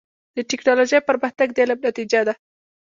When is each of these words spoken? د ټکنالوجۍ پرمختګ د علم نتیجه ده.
د 0.35 0.37
ټکنالوجۍ 0.49 0.99
پرمختګ 1.09 1.47
د 1.53 1.57
علم 1.63 1.79
نتیجه 1.87 2.21
ده. 2.27 2.33